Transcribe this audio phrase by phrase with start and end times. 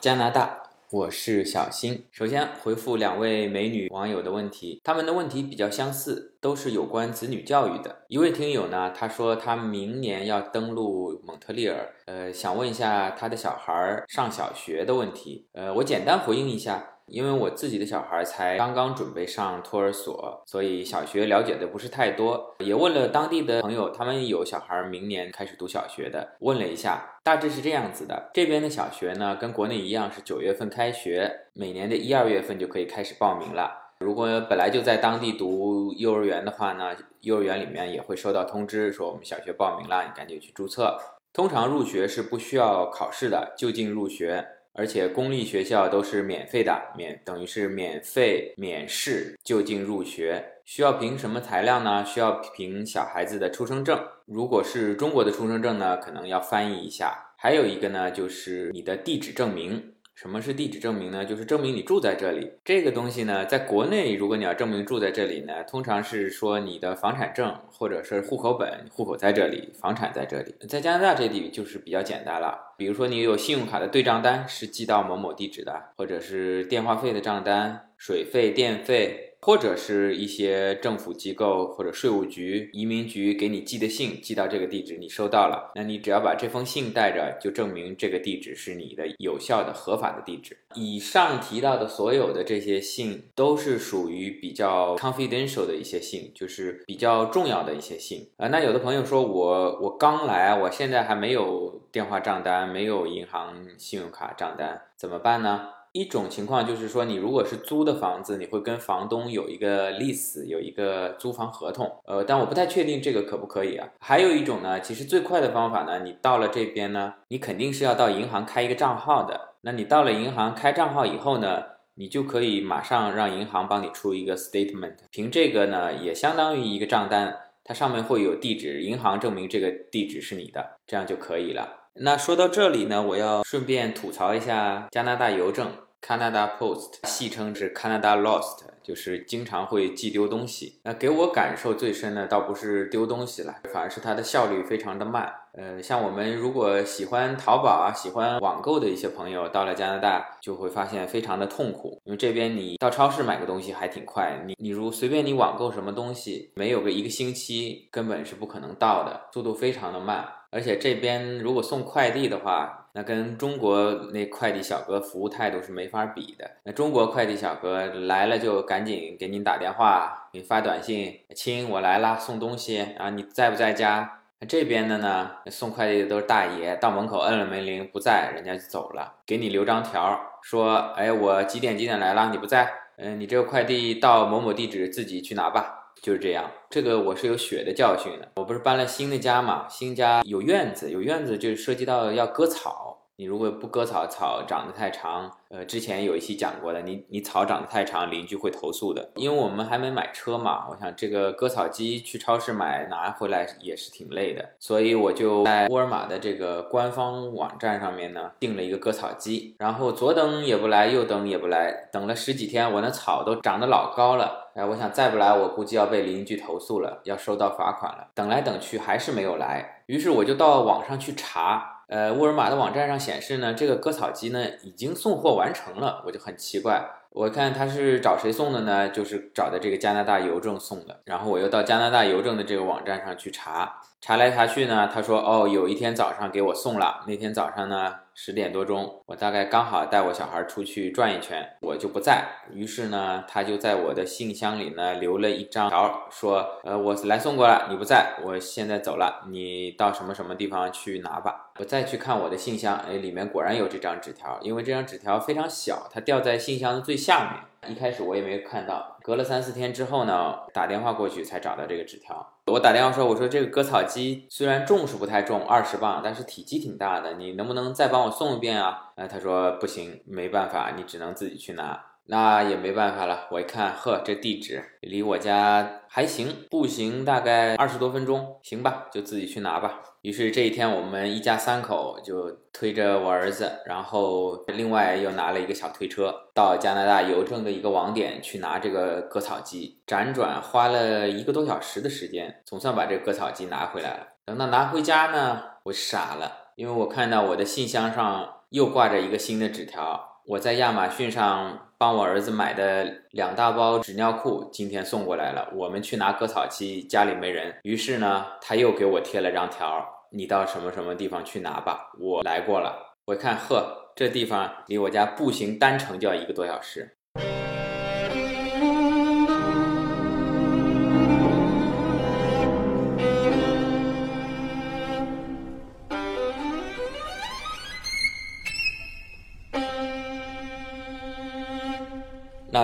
[0.00, 2.04] 加拿大，我是小新。
[2.12, 8.04] 首先回复两位美女网友的问题，他们的问题比较相似，都是有关子女教育的。
[8.08, 15.48] 一位听友呢，他说他明年要登陆蒙特利尔，呃，想问一下他的小孩上小学的问题。
[15.52, 16.92] 呃，我简单回应一下。
[17.06, 22.54] 因为我自己的小孩才刚刚准备上托儿所，所以小学了解的不是太多。
[22.58, 33.92] 也问了当地的朋友，他们有小孩明年开始读小学的，问了一下，大致是这样子的：这边的小学呢，跟国内一样是九月份开学，每年的一二月份就可以开始报名了。
[34.00, 40.98] 如果本来就在当地读幼儿园的话呢，幼儿园里面也会收到通知，说我们小学报名了，你赶紧去注册。
[41.32, 44.46] 通常入学是不需要考试的，就近入学。
[44.76, 50.44] 而且公立学校都是免费的，免等于是免费免试就近入学。
[50.64, 52.04] 需要凭什么材料呢？
[52.04, 53.98] 需要凭小孩子的出生证。
[54.26, 57.22] 如果是中国的出生证呢，可能要翻译一下。
[57.38, 59.92] 还有一个呢，就是你的地址证明。
[60.16, 61.26] 什么是地址证明呢？
[61.26, 62.50] 就是证明你住在这里。
[62.64, 70.54] 这个东西呢，在国内，如果你要证明住在这里呢，通常是说你的房产证或者是户口本，户口在这里，房产在这里。
[70.66, 79.25] 在加拿大这里就是比较简单了，比如说你有信用卡的对账单是寄到某某地址的，或者是电话费的账单、水费、电费。
[79.40, 90.56] 或者是一些政府机构或者税务局、移民局给你寄的信，寄到这个地址，你收到了，那你只要把这封信带着，就证明这个地址是你的有效的、合法的地址。
[90.74, 98.48] 以上提到的所有的这些信，都是属于比较 confidential 的一些信，就是比较重要的一些信啊。
[98.48, 105.68] 那有的朋友说我我刚来，我现在还没有电话账单，没有银行信用卡账单，怎么办呢？
[105.96, 111.90] 一种情况就是说，你如果是租的房子，你会跟房东有一个 lease，有一个租房合同。
[112.04, 113.88] 呃，但我不太确定这个可不可以啊。
[114.00, 119.54] 还有一种呢，其实最快的方法呢，你到了这边呢，你肯定是要到银行开一个账号的。
[119.62, 121.62] 那你到了银行开账号以后呢，
[121.94, 127.34] 你就可以马上让银行帮你出一个 statement，凭这个呢，也相当于一个账单，
[127.64, 131.85] 它上面会有地址，银行证明这个地址是你的，这样就可以了。
[131.98, 135.70] 那说到这里呢，我要顺便吐槽一下加拿大邮政。
[136.06, 140.78] Canada Post，戏称是 Canada Lost，就是经常会寄丢东西。
[140.84, 145.32] 那给我感受最深的倒不是丢东西了，反而是它的效率非常的慢。
[145.54, 160.24] 呃，像我们如果喜欢淘宝啊、喜欢网购的一些朋友，到了加拿大就会发现非常的痛苦，因为这边你到超市买个东西还挺快，你你如随便你网购什么东西，没有个一个星期根本是不可能到的，速度非常的慢。
[160.56, 166.50] 而且这边如果送快递的话，那跟中国那快递小哥服务态度是没法比的。
[166.64, 174.22] 那中国快递小哥来了就赶紧给您打电话，给你发短信，亲，我来了，送东西啊，你在不在家？
[174.40, 186.50] 那这边的呢，送快递的都是大爷，到门口摁了门铃，不在，人家就走了，给你留张条，说，哎，我几点几点来了，你不在，嗯，你这个快递到某某地址自己去拿吧，就是这样。
[186.70, 192.85] 这个我是有血的教训的，我不是搬了新的家嘛，新家有院子，有院子就涉及到要割草。
[193.18, 199.10] 你如果不割草，草长得太长，呃，之前有一期讲过的，你你草长得太长，邻居会投诉的。
[199.14, 218.08] 因为我们还没买车嘛，我想这个割草机去超市买拿回来也是挺累的，所以我就在沃尔玛的这个官方网站上面呢订了一个割草机，然后左等也不来，右等也不来，等了十几天，我那草都长得老高了，哎，我想再不来，我估计要被邻居投诉了，要收到罚款了。
[218.12, 221.72] 等来等去还是没有来，于是我就到网上去查。
[221.88, 226.84] 呃，沃尔玛的网站上显示呢，这个割草机呢已经送货完成了，我就很奇怪。
[227.16, 228.90] 我看他是找谁送的呢？
[228.90, 231.00] 就是找的这个加拿大邮政送的。
[231.06, 237.02] 然后我又到加拿大邮政的这个网站上去查，查来查去呢，他说哦，有一天早上给我送了。
[237.06, 242.22] 那天早上呢，十点多钟，我大概刚好带我小孩出去转一圈，我就不在。
[242.52, 251.44] 于是呢，他就在我的信箱里呢留了一张条，说呃，我来送过了，你不在，我现在走了，你到什么什么地方去拿吧。
[251.58, 257.72] 我再去看我的信箱，哎，里面果然有这张纸条，因为这张纸条非常小，它掉在信箱的最下面。
[257.72, 262.34] 一开始我也没有看到，隔了三四天之后呢，打电话过去才找到这个纸条。
[262.46, 268.92] 我打电话说，我说这个割草机虽然重是不太重，二十磅，但是体积挺大的，你能不能再帮我送一遍啊？
[268.96, 271.85] 哎，他说不行，没办法，你只能自己去拿。
[272.08, 279.80] 那也没办法了，我一看，呵，这地址离我家还行，步行大概二十多分钟，行吧，就自己去拿吧。
[280.02, 294.06] 于是这一天，我们一家三口就推着我儿子，然后另外又拿了一个小推车，到加拿大邮政的一个网点去拿这个割草机，辗转花了一个多小时的时间，总算把这割草机拿回来了。
[294.24, 298.32] 等到拿回家呢，我傻了，因为我看到我的信箱上。
[298.50, 300.22] 又挂着一个新的纸条。
[300.24, 307.54] 我在亚马逊上帮我儿子买的两大包纸尿裤今天送过来了，我们去拿割草机，家里没人。
[307.62, 312.96] 于是呢，他又给我贴了张条，你到什么什么地方去拿吧，我来过了。
[313.06, 316.95] 我看，呵，这地方离我家步行单程就要一个多小时。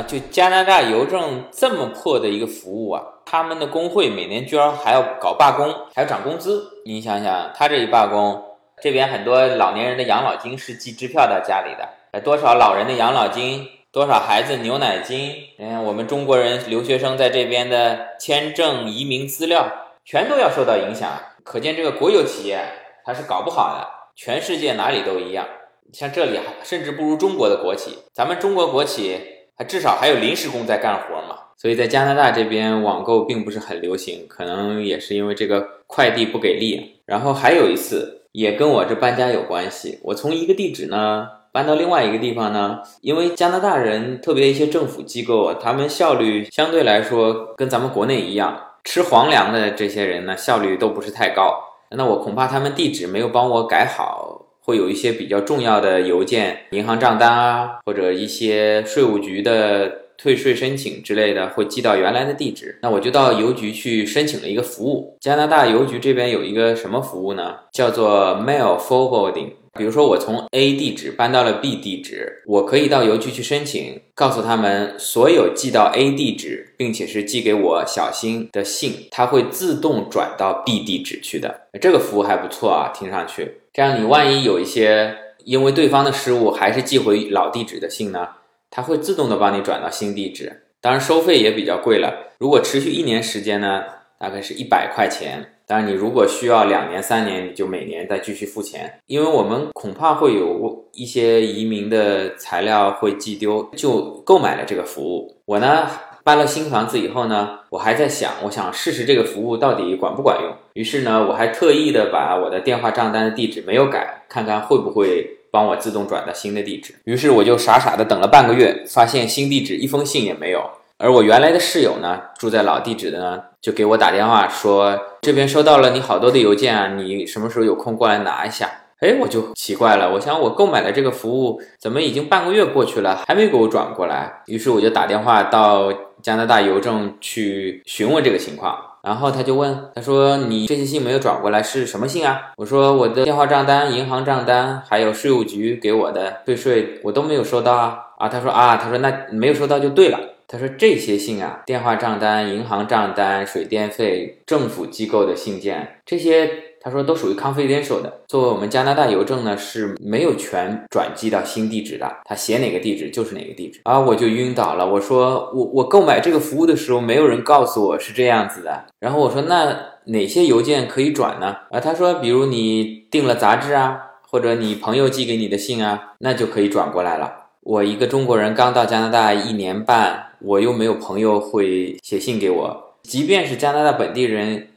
[0.07, 6.69] 就加拿大邮政这么破的一个服务啊，他们的工会每年居然还要搞罢工，还要涨工资。
[6.85, 8.43] 你想想，他这一罢工，
[8.83, 19.67] 这边很多老年人的养老金是寄支票到家里的，多少老人的养老金，多少孩子牛奶金，嗯，我们中国人留学生在这边的签证、移民资料，
[20.05, 21.11] 全都要受到影响。
[21.45, 22.61] 可见这个国有企业
[23.05, 25.47] 它是搞不好的，全世界哪里都一样。
[25.93, 29.21] 像这里甚至不如中国的国企，咱们中国国企。
[29.65, 37.01] 至少还有临时工在干活嘛，所以在加拿大这边网购并不是很流行，可能也是因为这个快递不给力。
[37.07, 51.63] 然后还有一次也跟我这搬家有关系，我从一个地址呢搬到另外一个地方呢，因为加拿大人特别一些政府机构，他们效率相对来说跟咱们国内一样，吃皇粮的这些人呢效率都不是太高。
[51.91, 54.32] 那我恐怕他们地址没有帮我改好。
[54.65, 62.79] 会有一些比较重要的邮件、银行账单啊，或者一些税务局的退税申请之类的，会寄到原来的地址。
[62.83, 65.17] 那我就到邮局去申请了一个服务。
[65.21, 67.57] 加拿大邮局这边有一个什么服务呢？
[67.73, 69.62] 叫做 Mail Forwarding。
[69.79, 81.69] 比如说，我从 A 地址搬到了 B 地址，我可以到邮局去申请，告诉他们所有寄到 A 地址，并且是寄给我小新的信，它会自动转到 B 地址去的。
[81.81, 83.63] 这个服务还不错啊，听上去。
[83.73, 88.29] 这样，你万一有一些因为对方的失误还是寄回老地址的信呢，
[88.71, 90.65] 它会自动的帮你转到新地址。
[90.83, 92.33] 当然，收费也比较贵了。
[92.39, 93.85] 如果持续一年时间呢，
[94.19, 95.52] 大概是一百块钱。
[95.67, 105.37] 当然，你如果需要两年、三年，你就每年再继续付钱，因为我们恐怕会有一些移民的材料会寄丢，就购买了这个服务。
[105.47, 105.87] 我呢
[106.25, 110.53] 搬了新房子以后呢，我还在想，我想试试这个服务到底管不管用。
[110.75, 116.95] 于是呢，我还特意的把我的电话账单的地址没有改，看看会不会帮我自动转到新的地址。
[117.05, 120.63] 于是我就傻傻的等了半个月，发现新地址一封信也没有。
[120.99, 128.69] 而我原来的室友呢，住在老地址的呢，就给我打电话说，这边收到了你好多的邮件啊，你什么时候有空过来拿一下？
[128.99, 134.43] 哎，我就奇怪了，我想我购买的这个服务怎么已经半个月过去了，还没给我转过来？
[134.47, 142.51] 于是我就打电话到加拿大邮政去询问这个情况，然后他就问，他说你这些信没有转过来是什么信啊？
[142.57, 147.97] 我说我的电话账单、银行账单，还有税务局给我的退税，我都没有收到啊！
[148.19, 150.19] 啊，他说啊，他说那没有收到就对了。
[150.53, 156.47] 他说这些信啊，电话账单、银行账单、水电费、政府机构的信件，这些
[156.79, 158.21] 他说都属于 confidential 的。
[158.29, 162.07] 作为我们加拿大邮政呢，是没有权转寄到新地址的。
[162.25, 163.99] 他写哪个地址就是哪个地址啊！
[163.99, 164.87] 我就晕倒了。
[164.87, 168.85] 我说我我购买这个服务的时候，没有人告诉我是这样子的。
[169.01, 171.57] 然后我说那哪些邮件可以转呢？
[171.71, 177.33] 啊，他说比如你订了杂志啊，或者你朋友寄给你的信啊，那就可以转过来了。
[177.63, 180.27] 我一个中国人刚到加拿大一年半。
[180.45, 184.69] 我又没有朋友会写信给我，即便是加拿大本地人，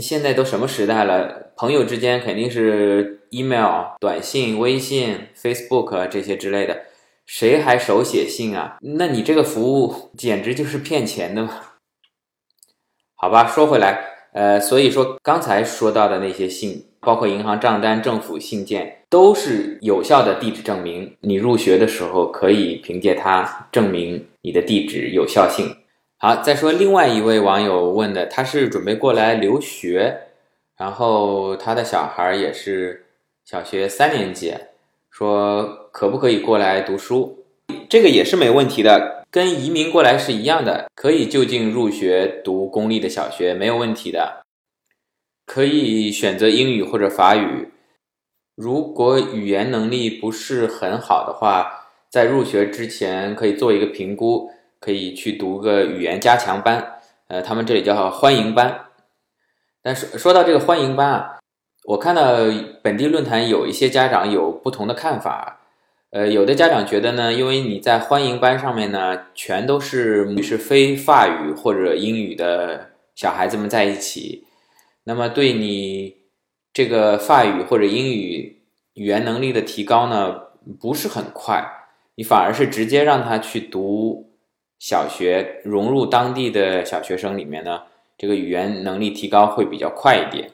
[0.00, 1.52] 现在都什么时代了？
[1.56, 6.84] 朋友之间肯定是 email、短信、微信、Facebook 这些之类的，
[7.26, 8.78] 谁还手写信啊？
[8.80, 11.50] 那你这个服务简直就是骗钱的嘛！
[13.14, 21.16] 好吧，说回来，呃，所以说刚才说到的那些信，包括银行账单、政府信件，都是有效的地址证明。
[21.20, 24.26] 你入学的时候可以凭借它证明。
[24.42, 25.76] 你的地址有效性。
[26.16, 30.18] 好，再说另外一位网友问的，他是准备过来留学，
[30.78, 33.04] 然后他的小孩也是
[33.44, 34.54] 小学三年级，
[35.10, 37.44] 说可不可以过来读书？
[37.88, 44.42] 这个也是没问题的，跟移民过来是一样的，可以就近入学读公立的小学，没有问题的，
[45.52, 47.72] 可以选择英语或者法语。
[48.54, 51.76] 如果语言能力不是很好的话。
[52.08, 56.94] 在入学之前可以做一个评估，可以去读个语言加强班，
[57.28, 58.86] 呃，他们这里叫欢迎班。
[59.80, 61.38] 但是说到这个欢迎班啊，
[61.84, 62.22] 我看到
[62.82, 65.60] 本地论坛有一些家长有不同的看法，
[66.10, 74.44] 呃，有的家长觉得呢，因为你在欢迎班上面呢，全都是是非法语或者英语的小孩子们在一起，
[75.04, 76.16] 那么对你
[76.72, 78.62] 这个法语或者英语
[78.94, 80.42] 语言能力的提高呢？
[80.78, 81.64] 不是很快，
[82.16, 84.30] 你反而是直接让他去读
[84.78, 87.80] 小学，融入当地的小学生里面呢，
[88.18, 90.50] 这个语言能力提高会比较快一点。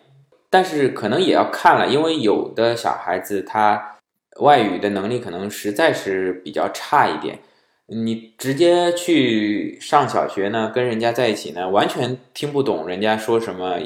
[0.49, 3.97] 但是可能也要看了，因为有的小孩子他
[4.39, 7.41] 外语的能力可能实在是比较差一点。
[7.87, 13.77] 你直接去上小学呢，跟人家在一起呢，完全听不懂人家说什么，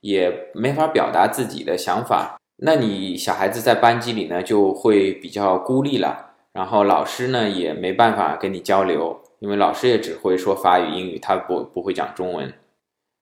[0.00, 2.38] 也没法表达自己的想法。
[2.62, 6.32] 那你小孩子在班级里呢，就会比较孤立了。
[6.52, 12.52] 然后老师呢，也没办法跟你交流，因为老师也只会说法语、英语，他不不会讲中文。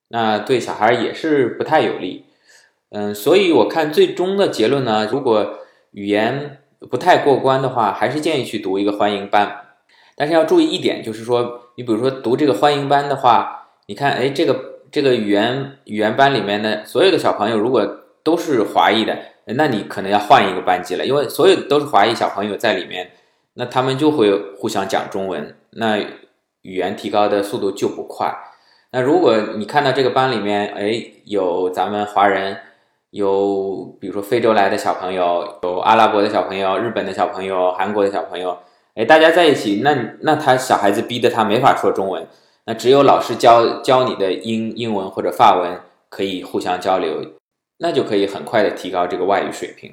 [0.09, 2.25] 那对小孩也是不太有利。
[2.89, 5.59] 嗯，所以我看最终的结论呢，如果
[5.91, 6.57] 语言
[6.89, 9.67] 不太过关的话，还是建议去读一个欢迎班。
[10.15, 17.85] 但是要注意一点，就是说，你比如说读这个欢迎班的话，你看，哎，这个这个语言语言班里面的所有的小朋友，如果
[18.23, 23.11] 都是华裔的，那你可能要换一个班级了，因为所有都是华裔小朋友在里面，
[23.53, 25.97] 那他们就会互相讲中文，那
[26.61, 28.33] 语言提高的速度就不快。
[28.91, 32.57] 那如果你看到这个班里面，哎，有咱们华人，
[33.11, 38.57] 有比如说非洲来的小朋友，有阿拉伯的小朋友，日本的小朋友，韩国的小朋友。
[38.95, 42.27] 哎，大家在一起，那那他小孩子逼得他没法说中文，
[42.69, 47.19] 那只有老师教教你的英英文或者法文可以互相交流，
[47.79, 49.91] 那就可以很快的提高这个外语水平。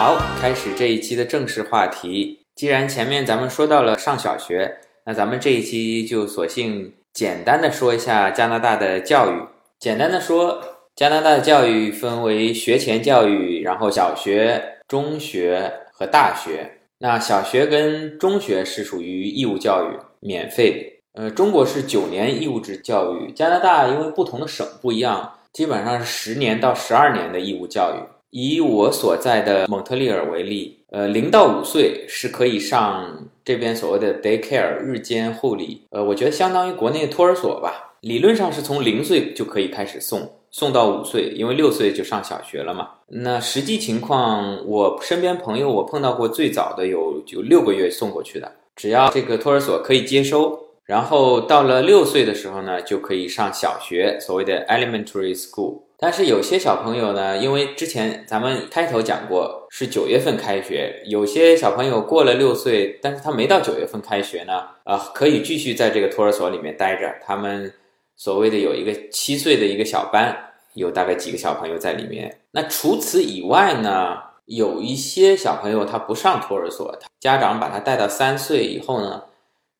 [0.00, 2.38] 好，开始这一期的正式话题。
[2.54, 9.42] 既然前面咱们说到了上小学，那咱们这一期就索性简单的说一下加拿大的教育。
[9.80, 10.62] 简单的说，
[10.94, 16.78] 加拿大的教育分为学前教育，然后小学、中学和大学。
[16.98, 21.00] 那小学跟中学是属于义务教育，免费。
[21.14, 28.17] 呃，中国是九年义务制教育，加拿大因为不同的省不一样，基本上是十年到十二年的义务教育。
[28.30, 37.96] 以我所在的蒙特利尔为例，呃，零到五岁是可以上这边所谓的 daycare 日间护理，呃，我觉得相当于国内托儿所吧。
[38.02, 42.90] 理论上是从零岁就可以开始送，送到五岁，因为六岁就上小学了嘛。
[43.08, 55.80] 那实际情况，我身边朋友我碰到过最早的有有六个月送过去的，只要这个托儿所可以接收，然后到了六岁的时候呢，就可以上小学，所谓的 elementary school。
[56.00, 67.12] 但是有些小朋友呢，因为之前咱们开头讲过是九月份开学，有些小朋友过了六岁，但是他没到九月份开学呢，啊，可以继续在这个托儿所里面待着。
[67.26, 67.74] 他们
[68.16, 70.36] 所谓的有一个七岁的一个小班，
[70.74, 72.38] 有大概几个小朋友在里面。
[72.52, 79.24] 那除此以外呢，有一些小朋友他不上托儿所，他家长把他带到三岁以后呢，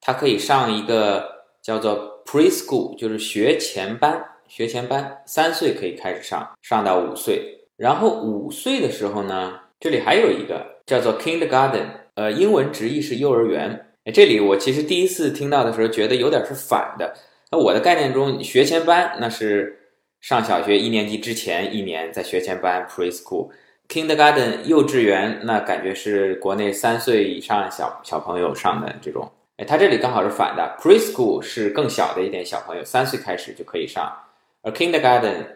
[0.01, 4.25] 他可以上一个叫做 preschool，就是学前班。
[4.49, 13.87] 学前班三岁可以开始上，上到五岁，然后五岁的时候呢，这里还有一个叫做 kindergarten，呃，英文直译是幼儿园。
[14.13, 17.15] 这里我其实第一次听到的时候，觉得有点是反的。
[17.51, 19.79] 那我的概念中，学前班那是
[20.21, 29.31] 上小学一年级之前一年在学前班 preschool，kindergarten 幼稚园，那感觉是国内三岁以上小小朋友上的这种。
[29.59, 34.11] 哎，它这里刚好是反的，preschool 是更小的一点小朋友，三岁开始就可以上。
[34.63, 35.47] 而 kindergarten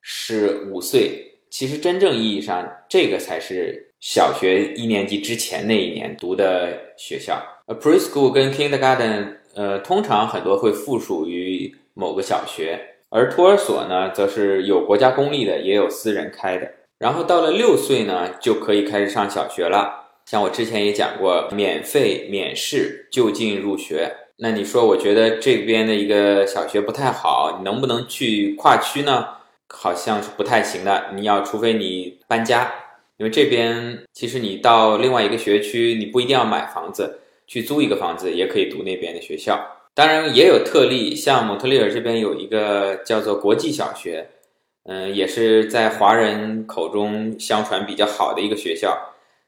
[0.00, 7.42] 是五岁，其实真正意义上，这个才是小学一年级之前那一年读的学校。
[7.66, 16.70] 而 preschool 跟 kindergarten，呃，通常很多会附属于某个小学，而托儿所呢，则是有国家公立的，也有私人开的。
[16.98, 20.06] 然后到了六岁呢，就可以开始上小学了。
[20.26, 24.14] 像我之前也讲过，免费免试就近入学。
[24.40, 29.26] 那你说，我觉得这边的一个小学不太好，你能不能去跨区呢？
[29.68, 31.06] 好像是不太行的。
[31.16, 32.72] 你要除非你搬家，
[33.16, 37.18] 因为这边其实你到另外一个学区，你不一定要买房子，
[37.48, 39.60] 去租一个房子也可以读那边的学校。
[39.92, 44.24] 当然也有特例，像蒙特利尔这边有一个叫做国际小学，
[44.84, 48.96] 嗯，也是在华人口中相传比较好的一个学校，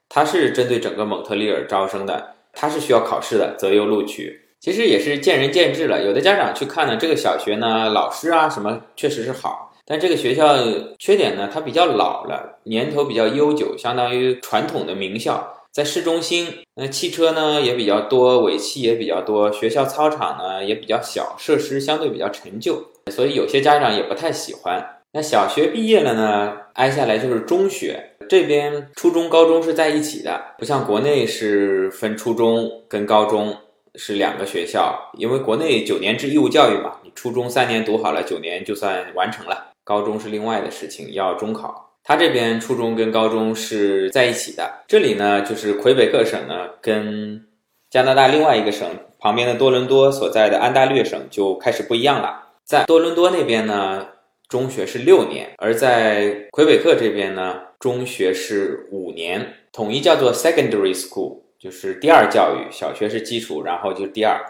[0.09, 4.40] 它是针对整个蒙特利尔招生的，它是需要考试的，择优录取。
[4.61, 10.55] 其实也是见仁见智了，有的家长去看呢，这个小学呢，老师啊什么确实是好，但这个学校
[10.99, 24.99] 缺点呢，它比较老了，年头比较悠久，相当于传统的名校，在市中心，那汽车呢也比较多，尾气也比较多，学校操场呢也比较小，设施相对比较陈旧，所以有些家长也不太喜欢。
[25.13, 28.11] 那小学毕业了呢，挨下来就是中学。
[28.29, 33.57] 这边初中、高中是在一起的，不像国内是分初中跟高中
[33.95, 39.71] 是两个学校，因为国内九年制义务教育嘛，你初中三年读好了，九年就算完成了。
[39.83, 41.89] 高中是另外的事情，要中考。
[42.03, 44.83] 他这边初中跟高中是在一起的。
[44.87, 47.45] 这里呢，就是魁北克省呢，跟
[47.89, 52.49] 加拿大另外一个省旁边的多伦多所在的安大略省就开始不一样了。
[52.63, 54.07] 在多伦多那边呢，
[54.47, 62.71] 中学是六年；而在魁北克这边呢，中学是五年，统一叫做 secondary school，就是第二教育。
[62.71, 64.41] 小学是基础，然后就是第二。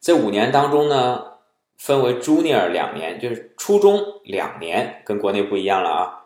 [0.00, 1.32] 这五年当中呢。
[1.76, 6.24] 分为 junior 两年，就是初中两年，跟国内不一样了啊。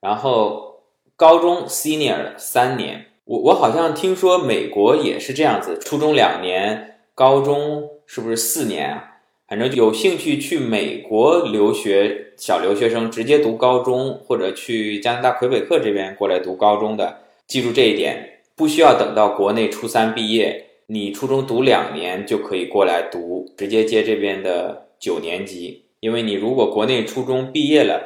[0.00, 0.82] 然后
[1.16, 9.18] 高中 senior 三年，我我好像听说美国也是这样子，初中两年，高中是不是四年啊？
[9.46, 24.86] 反正有兴趣去美国留学小留学生直接读高中，或者去加拿大魁北克这边过来读高中的，记住这一点，不需要等到国内初三毕业，你初中读两年就可以过来读，直接接这边的。
[25.00, 28.02] 九年级，因为你如果国内初中毕业了，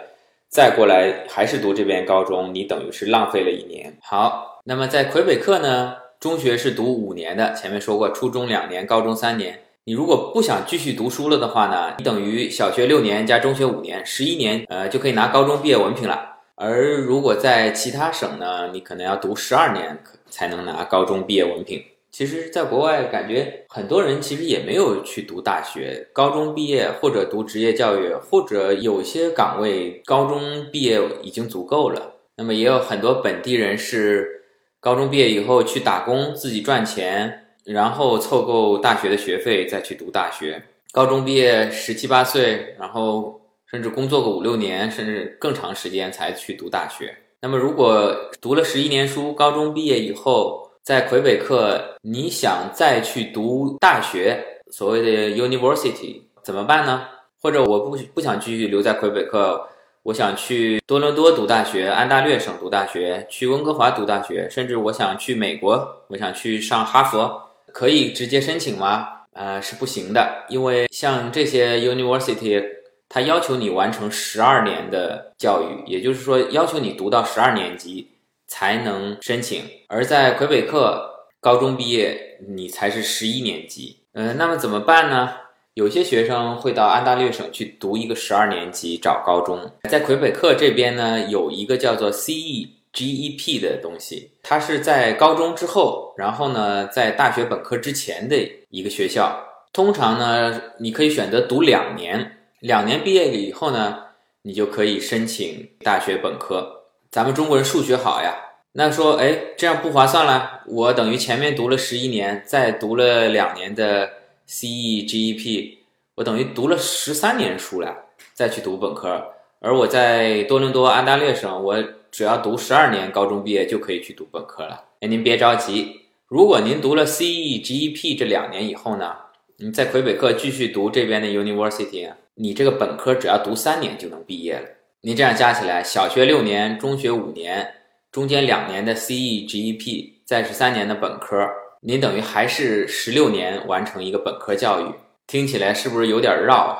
[0.51, 3.97] 再过来还是读这边高中，你等于是浪费了一年。
[4.03, 9.59] 好，那么在魁北克呢，中学是读五年的，前面说过，初中两年，高中三年。
[9.85, 16.32] 你如果不想继续读书了的话呢，你等于小学六年加中学五年，十一年，呃，就可以拿高中毕业文凭了。
[16.65, 19.99] 而如果在其他省呢，你可能要读十二年
[20.31, 21.83] 才能拿高中毕业文凭。
[22.13, 32.13] 其实，在国外感觉很多人其实也没有去读大学，高中毕业或者读职业教育，或者有些岗位高中毕业已经足够了。
[32.37, 34.45] 那么也有很多本地人是
[34.79, 40.63] 高中毕业以后去打工，自己赚钱，然后凑够大学的学费再去读大学。
[40.93, 43.41] 高中毕业十七八岁，然后
[43.73, 47.17] 甚至工作个五六年，甚至更长时间才去读大学。
[47.41, 54.39] 那么如果读了十一年书，高中毕业以后，在魁北克，你想再去读大学，
[54.71, 57.09] 所谓的 university 怎么办呢？
[57.41, 59.67] 或者我不不想继续留在魁北克，
[60.03, 67.41] 我想去多伦多读大学，安大略省读大学，去温哥华读大学，甚至我想去美国，我想去上哈佛，
[67.73, 69.09] 可以直接申请吗？
[69.33, 72.63] 呃，是不行的，因为像这些 university，
[73.13, 78.09] 它要求你完成十二年的教育，也就是说，要求你读到十二年级。
[78.49, 83.97] 才能申请，而在魁北克高中毕业，你才是十一年级。
[84.13, 85.33] 嗯，那么怎么办呢？
[85.73, 89.59] 有些学生会到安大略省去读一个十二年级找高中。
[89.89, 98.37] 在魁北克这边呢，有一个叫做 CEGEP 的东西，它是在高中之后，然后呢，在大学本科之前的
[98.69, 99.43] 一个学校。
[99.73, 102.31] 通常呢，你可以选择读两年，
[102.63, 104.05] 两年毕业了以后呢，
[104.43, 106.85] 你就可以申请大学本科。
[107.11, 108.37] 咱们中国人数学好呀，
[108.75, 110.63] 那说哎，这样不划算了。
[110.69, 114.09] 我等于前面读了十一年，再读了两年的
[114.49, 115.75] CEGEP，
[116.15, 117.97] 我等于读了十三年书了，
[118.33, 119.21] 再去读本科。
[119.59, 124.85] 而我在多伦多安大略省，我只要读十二年高中毕业就可以去读本科了。
[125.01, 129.17] 哎，您别着急，如果您读了 CEGEP 这两年以后呢，
[129.57, 134.67] 你在魁北克继续读这边的 University，你这个本科只要读三年就能毕业了。
[135.03, 137.75] 你这样加起来，小学六年，中学五年，
[138.11, 141.49] 中间两年的 CEGEP，再是三年的本科，
[141.81, 144.95] 您等于还是十六年完成一个本科教育。
[145.27, 146.79] 听起来是不是有点绕啊？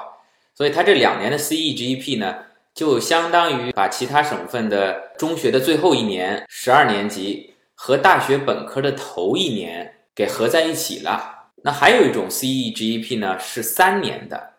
[0.55, 2.37] 所以它这两年的 CEGEP 呢，
[2.75, 11.51] 就相当于把其他省份的中学的最后一年，十二年级和大学本科的头一年给合在一起了。
[11.65, 14.52] 那还有一种 CEGEP 呢，是三年的，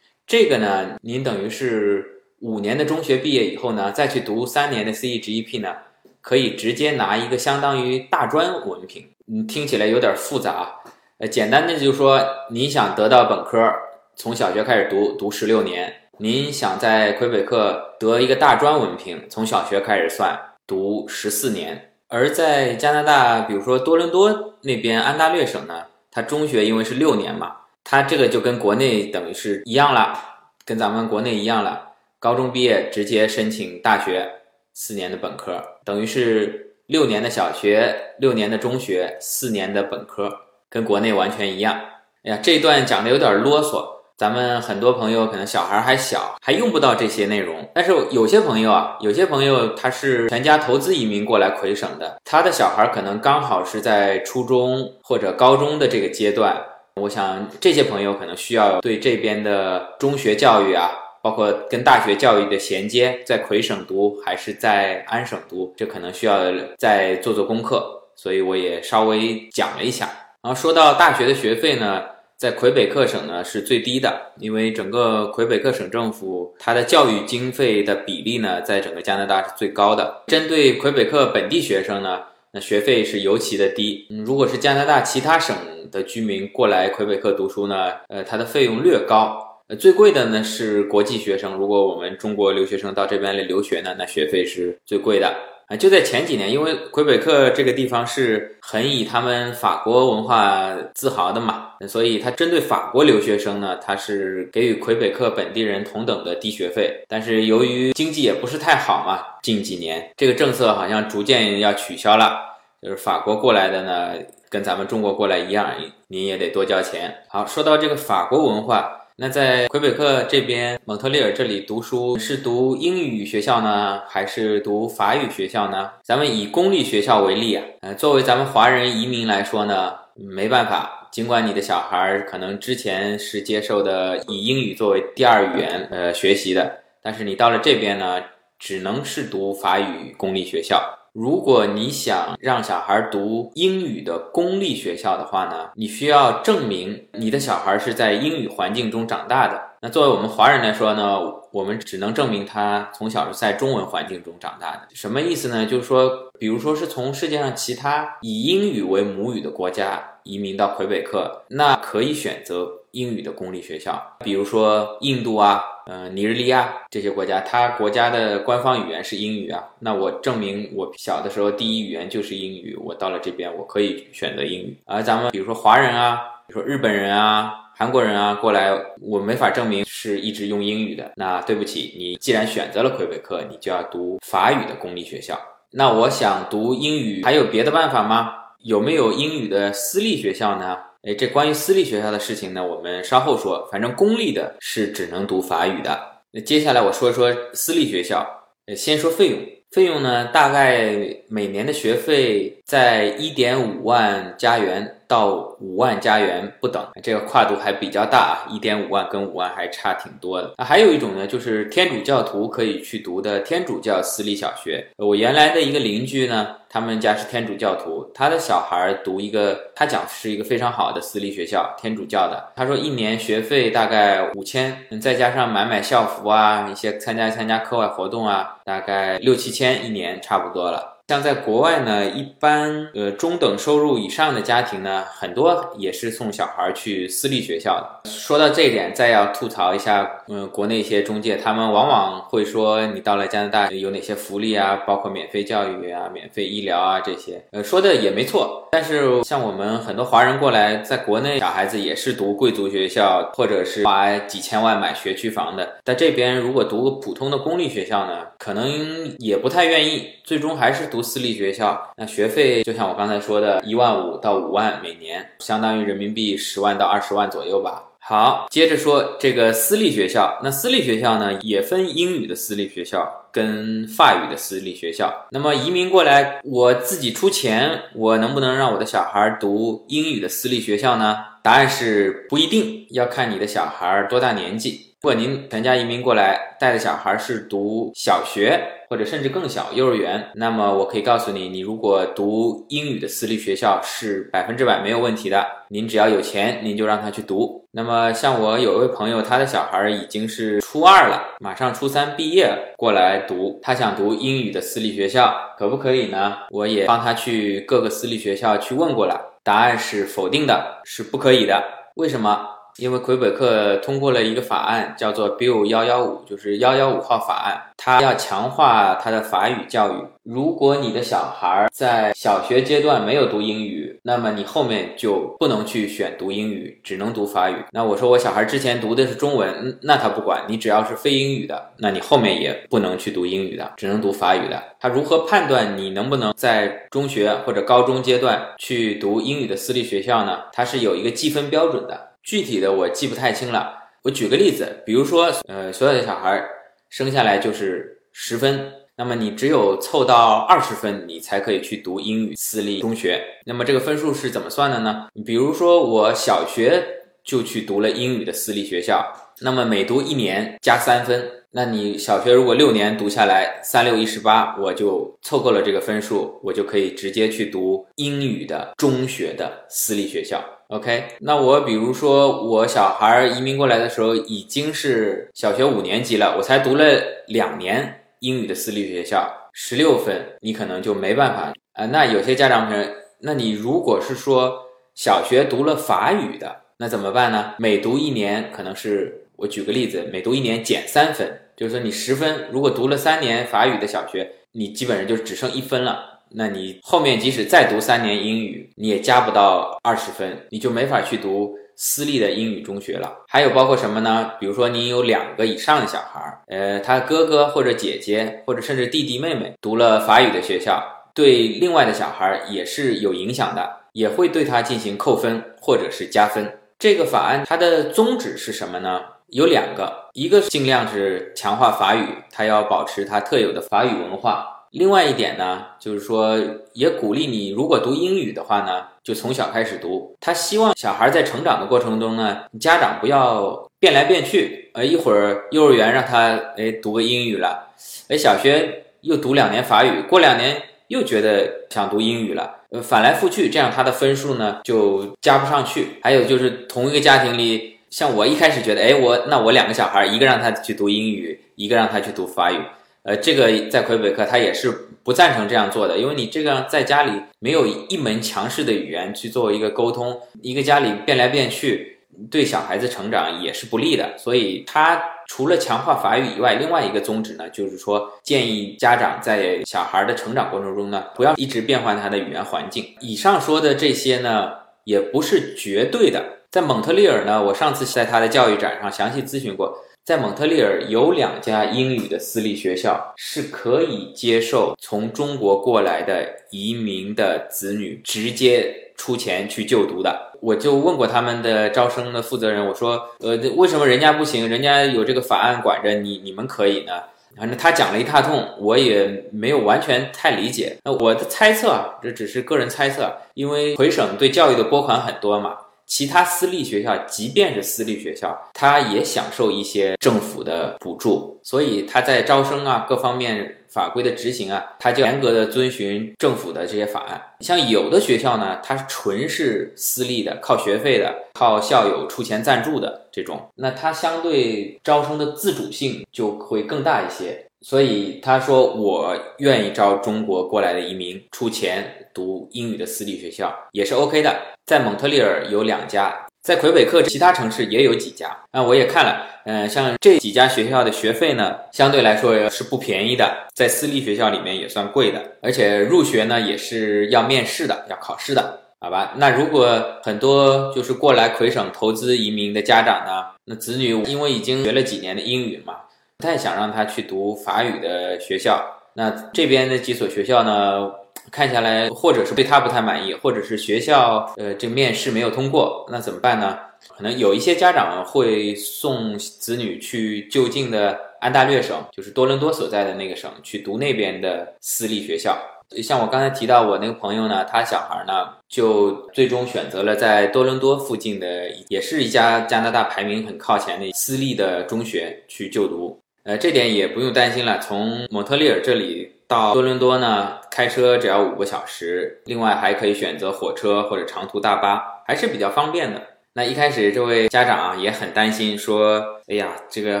[0.26, 2.10] 这个呢，您等于是。
[2.40, 5.74] 五年的中学毕业以后呢，再去读三年的 CEGEP 呢，
[6.20, 9.08] 可以直接拿一个相当于大专文凭。
[9.26, 10.74] 嗯，听起来有点复杂。
[11.16, 13.72] 呃，简单的就是说，你想得到本科，
[14.14, 21.92] 从小学开始读，读十六年；您想在魁北克得一个大专文凭，从小学开始算，读十四年。
[22.08, 30.18] 而在加拿大，比如说多伦多那边安大略省呢，它中学因为是六年嘛，它这个就跟国内等于是一样了，
[30.64, 31.92] 跟咱们国内一样了。
[32.18, 34.26] 高中毕业直接申请大学
[34.72, 40.34] 四年的本科，等于是六年的小学、六年的中学、四年的本科，
[40.70, 41.78] 跟国内完全一样。
[42.24, 43.84] 哎呀，这一段讲的有点啰嗦，
[44.16, 47.68] 咱们很多朋友可能小孩还小，还用不到这些内容。
[47.74, 56.56] 但是有些朋友啊，有些朋友他是全家投资移民过来魁省的，他的小孩可能刚好是在初中或者高中的这个阶段。
[57.00, 61.00] 我想这些朋友可能需要对这边的中学教育啊。
[61.20, 67.82] 包括跟大学教育的衔接，在魁省读还是在安省读，这可能需要再做做功课，
[68.14, 70.10] 所以我也稍微讲了一下。
[70.42, 72.02] 然后说到大学的学费呢，
[72.36, 80.24] 在魁北克省呢是最低的，因为整个魁北克省政府它的教育经费的比例呢，在整个加拿大是最高的。
[80.26, 82.20] 针对魁北克本地学生呢，
[82.54, 84.06] 那学费是尤其的低。
[84.24, 85.56] 如果是加拿大其他省
[85.90, 89.36] 的居民过来魁北克读书呢，呃，它的费用略高。
[89.66, 95.34] 呃，最贵的呢是国际学生，如果我们中国留学生到这边来留学呢，那学费是最贵的
[95.68, 95.76] 啊。
[95.76, 107.04] 就在前几年，因为魁北克这个地方是很以他们法国文化自豪的嘛，所以他针对法国留学生呢，他是给予魁北克本地人同等的低学费。
[107.08, 112.38] 但是由于经济也不是太好嘛，近几年这个政策好像逐渐要取消了，
[112.82, 114.14] 就是法国过来的呢，
[114.48, 115.70] 跟咱们中国过来一样，
[116.08, 117.14] 你也得多交钱。
[117.28, 119.00] 好，说到这个法国文化。
[119.16, 125.88] 那在魁北克这边，蒙特利尔这里读书是读英语学校呢，还是读法语学校呢？
[126.02, 138.20] 咱们以公立学校为例啊，呃，作为咱们华人移民来说呢，没办法，尽管你的小孩可能之前是接受的以英语作为第二语言呃学习的，但是你到了这边呢，
[138.58, 140.82] 只能是读法语公立学校。
[141.14, 149.62] 如果你想让小孩读英语的公立学校的话呢，你需要证明你的小孩是在英语环境中长大的。
[149.80, 151.20] 那作为我们华人来说呢，
[151.52, 154.88] 我们只能证明他从小是在中文环境中长大的。
[154.92, 155.64] 什么意思呢？
[155.64, 165.62] 就是说，比如说是从世界上其他以英语为母语的国家移民到魁北克，那可以选择英语的公立学校，比如说印度啊。
[165.86, 169.62] 呃，尼日利亚这些国家，它国家的官方语言是英语啊。
[169.80, 174.74] 那我证明我小的时候第一语言就是英语，我到了这边我可以选择英语。
[174.86, 181.12] 而咱们比如说华人啊，比如说日本人啊、韩国人啊过来，我没法证明是一直用英语的。
[181.16, 185.38] 那对不起，你既然选择了魁北克，你就要读法语的公立学校。
[185.70, 188.32] 那我想读英语，还有别的办法吗？
[188.64, 190.78] 有没有英语的私立学校呢？
[191.02, 193.68] 哎，这关于私立学校的事情呢，我们稍后说。
[193.70, 196.00] 反正公立的是只能读法语的。
[196.30, 198.26] 那接下来我说说私立学校。
[198.66, 199.38] 呃，先说费用，
[199.72, 200.96] 费用呢，大概
[201.28, 204.90] 每年的学费在一点五万加元。
[205.06, 210.54] 到五万加元不等，这个跨度还比较大啊，一点五万跟五万还差挺多的。
[210.64, 214.84] 还有一种呢，就是天主教徒可以去读的天主教私立小学。
[214.96, 222.52] 我原来的一个邻居呢，他们家是天主教徒，他的小孩读一个，他讲是一个非常好的私立学校，天主教的。
[222.56, 230.93] 他说一年学费大概五千，再加上买买校服啊，一些参加参加课外活动啊，大概六七千一年差不多了。
[231.06, 238.08] 像在国外呢，一般呃中等收入以上的家庭呢，很多也是送小孩去私立学校的。
[238.10, 248.66] 说到这一点，再要吐槽一下，嗯，国内一些中介，他们往往会说你到了加拿大有哪些福利啊，包括免费教育啊、免费医疗啊这些，呃，说的也没错。
[248.72, 260.88] 但是像我们很多华人过来，在国内小孩子也是读贵族学校，或者是花几千万买学区房的，在这边如果读个普通的公立学校呢，可能也不太愿意，最终还是。
[260.94, 267.82] 读私立学校，那学费就像我刚才说的，一万五到五万每年，相当于人民币十万到二十万左右吧。
[267.98, 275.12] 好，接着说这个私立学校，那私立学校呢，也分英语的私立学校跟法语的私立学校。
[275.32, 281.16] 那么移民过来，我自己出钱，我能不能让我的小孩读英语的私立学校呢？
[281.42, 284.83] 答案是不一定，要看你的小孩多大年纪。
[285.04, 295.46] 如果您全家移民过来，带的小孩是读小学或者甚至更小幼儿园，那么我可以告诉你，你如果读英语的私立学校是百分之百没有问题的。
[295.68, 297.66] 您只要有钱，您就让他去读。
[297.72, 306.38] 那么像我有一位朋友，他的小孩已经是初二了，马上初三毕业过来读，他想读英语的私立学校，可不可以呢？
[306.48, 311.62] 我也帮他去各个私立学校去问过了，答案是否定的，是不可以的。
[311.96, 312.48] 为什么？
[312.78, 319.94] 因为魁北克通过了一个法案，叫做 Bill 幺幺五，就是幺幺五号法案，它要强化它的法语教育。
[320.24, 327.56] 如果你的小孩在小学阶段没有读英语，那么你后面就不能去选读英语，只能读法语。
[327.70, 334.62] 那我说我小孩之前读的是中文，那他不管你，只要是非英语的，那你后面也不能去读英语的，只能读法语的。
[334.80, 340.38] 他如何判断你能不能在中学或者高中阶段去读英语的私立学校呢？
[340.52, 342.13] 它是有一个计分标准的。
[342.24, 346.42] 具体的我记不太清了，我举个例子，比如说，呃，所有的小孩
[346.88, 353.22] 生下来就是十分，那么你只有凑到二十分，你才可以去读英语私立中学。
[353.44, 355.08] 那么这个分数是怎么算的呢？
[355.26, 356.82] 比如说我小学
[357.22, 359.04] 就去读了英语的私立学校，
[359.42, 361.30] 那么每读一年加三分。
[361.56, 370.42] 那你小学如果六年读下来，三六一十八，我就凑够了这个分数，我就可以直接去读英语的中学的私立学校。
[370.68, 376.84] OK，那我比如说我小孩移民过来的时候已经是小学五年级了，我才读了
[377.26, 381.86] 两年英语的私立学校，十六分，你可能就没办法啊。
[381.86, 382.88] 那有些家长朋友，
[383.20, 387.54] 那你如果是说小学读了法语的，那怎么办呢？
[387.58, 396.13] 每读一年，可能是我举个例子，每读一年减三分，就是说你十分，如果读了三年法语的小学，你基本上就只剩一分了。
[396.30, 403.12] 那你后面即使再读三年英语，你也加不到二十分，你就没法去读私立的英语中学了。
[403.28, 404.32] 还有包括什么呢？
[404.40, 410.82] 比如说你有两个以上的小孩，呃，他哥哥或者姐姐或者甚至弟弟妹妹读了法语的学校，
[411.14, 416.58] 对另外的小孩也是有影响的，也会对他进行扣分或者是加分。
[416.78, 419.00] 这个法案它的宗旨是什么呢？
[419.28, 424.53] 有两个，一个尽量是强化法语，它要保持它特有的法语文化。
[424.74, 426.36] 另外一点呢，就是说
[426.72, 430.16] 也鼓励你，如果读英语的话呢，就从小开始读。
[430.20, 437.68] 他希望小孩在成长的过程中呢，家长不要变来变去，呃，一会儿幼儿园让他哎读个英语了，
[438.08, 446.00] 哎，小学又读两年法语，过两年又觉得想读英语了，呃，反来覆去，这样他的分数呢就加不上去。
[446.02, 452.58] 还有就是同一个家庭里，像我一开始觉得，哎，我那我两个小孩，一个让他去读英语，一个让他去读法语。
[453.04, 454.70] 呃，这个在魁北克他也是
[455.02, 461.98] 不赞成这样做的，因为你这样在家里没有一门强势的语言去做一个沟通，一个家里变来变去，
[462.30, 464.16] 对小孩子成长也是不利的。
[464.16, 472.94] 所以他除了强化法语以外，另外一个宗旨呢，就是说建议家长在小孩的成长过程中呢，不要一直变换他的语言环境。
[473.00, 474.50] 以上说的这些呢，
[474.84, 476.24] 也不是绝对的。
[476.50, 479.76] 在蒙特利尔呢，我上次在他的教育展上详细咨询过。
[480.04, 490.32] 在蒙特利尔有两家英语的私立学校是可以接受从中国过来的移民的子女直接出钱去就读的。
[490.42, 494.46] 我就问过他们的招生的负责人，我说：“呃，为什么人家不行？
[494.46, 496.92] 人家有这个法案管着你，你们可以呢？”
[497.34, 500.76] 反正他讲了一大通，我也没有完全太理解。
[500.84, 505.56] 那我的猜测啊，这只是个人猜测，因为魁省对教育的拨款很多嘛。
[505.86, 517.20] 其他私立学校，即便是私立学校，它也享受一些政府的补助，所以它在招生啊各方面法规的执行啊，它就严格的遵循政府的这些法案。
[517.40, 527.46] 像有的学校呢，它纯是私立的，靠学费的，靠校友出钱赞助的这种，那它相对招生的自主性就会更大一些。
[527.64, 534.36] 所以他说，我愿意招中国过来的移民出钱读英语的私立学校，也是 OK 的。
[534.66, 538.36] 在蒙特利尔有两家，在魁北克其他城市也有几家。
[538.52, 549.14] 那我也看了，嗯，像这几家学校的学费呢，相对来说是不便宜的，在私立学校里面也算贵的，而且入学呢也是要面试的，要考试的，好吧？
[549.16, 555.76] 那如果很多就是过来魁省投资移民的家长呢，那子女因为已经学了几年的英语嘛。
[556.18, 560.90] 不太想让他去读法语的学校，那这边的几所学校呢，
[561.30, 566.58] 看下来，或者是对他不太满意，或者是学校呃这面试没有通过，那怎么办呢？
[566.88, 575.36] 可能有一些家长会送子女去就近的安大略省，就是多伦多所在的那个省去读那边的私立学校。
[575.82, 585.98] 像我刚才提到我那个朋友呢，他小孩呢就最终选择了在多伦多附近的，也是一家加拿大排名很靠前的私立的中学去就读。
[586.24, 587.58] 呃，这点也不用担心了。
[587.58, 596.00] 从蒙特利尔这里到多伦多呢，开车只要五个小时，另外还可以选择火车或者长途大巴，还是比较方便的。
[596.32, 600.00] 那一开始这位家长啊也很担心，说：“哎呀，这个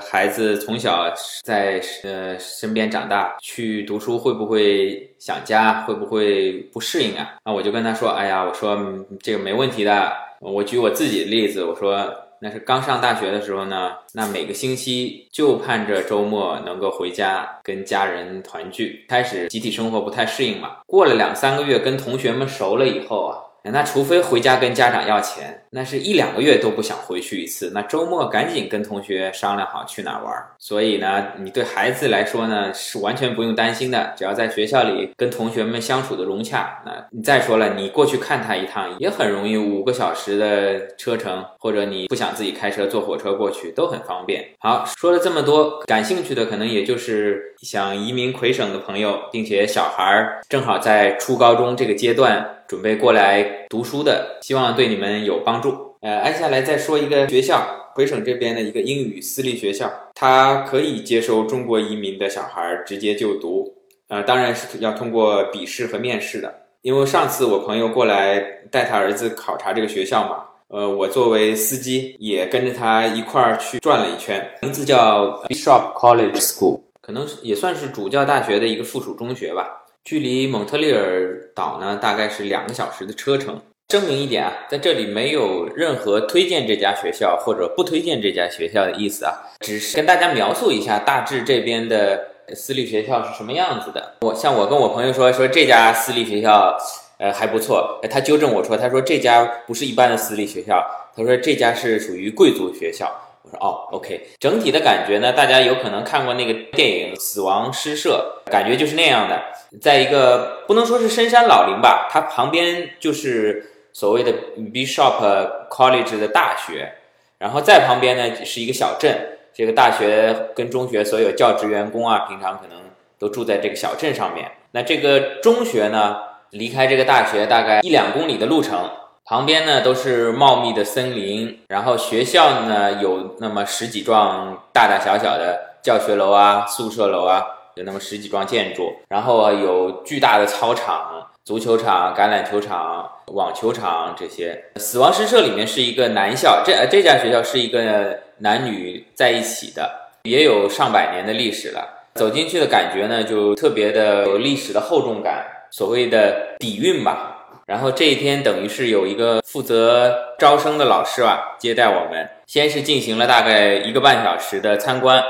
[0.00, 1.08] 孩子从小
[1.44, 5.82] 在呃身边长大，去读书会不会想家？
[5.82, 8.76] 会不会不适应啊？”那我就跟他说：“哎呀，我说
[9.22, 10.12] 这个没问题的。
[10.40, 19.04] 我举我自己的例子，我说。”那是刚上大学的时候呢，那每个星期就盼着周末能够回家跟家人团聚。
[19.08, 23.44] 开始集体生活不太适应嘛，过了两三个月跟同学们熟了以后啊。
[23.70, 27.70] 那除非回家跟家长要钱，那是一两个月都不想回去一次。
[27.74, 30.32] 那周末赶紧跟同学商量好去哪儿玩。
[30.58, 36.80] 所以呢，你对孩子来说呢是完全不用担心的，只要在学校里跟同学们相处的融洽。
[36.84, 44.44] 那你再说了，你过去看他一趟也很容易，五个小时的车程，或者你不想自己开车坐火车过去都很方便。
[44.58, 52.54] 好，说了这么多，感兴趣的可能也就是想移民魁省的朋友，并且小孩儿正好在初高中这个阶段。
[52.68, 55.38] 准备过来读书的，希望对你们有。
[55.38, 55.67] 帮助。
[56.00, 63.74] 呃，挨下来再说一个学校，回省这边的一个英语私立学校，它可以接收中国移民的小孩直接就读，
[64.08, 66.54] 呃，当然是要通过笔试和面试的。
[66.82, 68.38] 因为上次我朋友过来
[68.70, 79.84] 带他儿子考察这个学校嘛，呃，我作为司机也跟着他一块儿去转了一圈，名字叫 Bishop College School，可能也算是主教大学的一个附属中学吧。
[80.04, 83.60] 距离蒙特利尔岛呢，大概是两个小时的车程。
[83.90, 92.22] 声明一点啊，在这里没有任何推荐这家学校或者不推荐这家学校的意思啊，只是跟大家描述一下大致这边的
[92.54, 94.16] 私立学校是什么样子的。
[94.20, 96.76] 我像我跟我朋友说说这家私立学校，
[97.16, 97.98] 呃还不错。
[98.10, 103.10] 他纠正我说，他说这家不是一般的私立学校，他说这家是属于贵族学校。
[103.40, 109.42] 我说哦，OK，整体的感觉呢，大家有可能看过那个电影《死亡诗社》，感觉就是那样的，
[109.80, 113.64] 在一个不能说是深山老林吧，它旁边就是
[113.98, 116.92] 所谓的 Bishop College 的大学，
[117.36, 119.12] 然后再旁边呢是一个小镇，
[119.52, 122.78] 这个大学跟中学所有教职员工啊，平常可能
[123.18, 124.52] 都住在这个小镇上面。
[124.70, 126.16] 那这个中学呢，
[126.50, 128.88] 离开这个大学大概一两公里的路程。
[129.24, 144.62] 旁边呢都是茂密的森林，然后学校呢有那么十几幢大大小小的教学楼啊、宿舍楼啊，有那么十几幢建筑，然后有巨大的操场、足球场、橄榄球场、网球场这些。
[144.76, 149.90] 死亡诗社里面是一个男校，这这家学校是一个男女在一起的，
[150.24, 152.04] 也有上百年的历史了。
[152.16, 157.62] 走进去的感觉呢，就特别的有历史的厚重感，所谓的底蕴吧。
[157.64, 165.24] 然后这一天等于是有一个负责招生的老师啊接待我们，先是进行了大概一个半小时的参观，